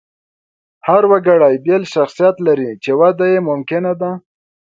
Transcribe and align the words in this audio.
هر 0.87 1.03
وګړی 1.11 1.55
بېل 1.65 1.83
شخصیت 1.93 2.35
لري، 2.47 2.71
چې 2.83 2.91
وده 2.99 3.25
یې 3.33 3.39
ممکنه 3.49 3.91
ده. 4.01 4.11